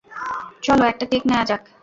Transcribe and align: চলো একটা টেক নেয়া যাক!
চলো 0.63 0.83
একটা 0.85 1.05
টেক 1.11 1.23
নেয়া 1.29 1.43
যাক! 1.49 1.61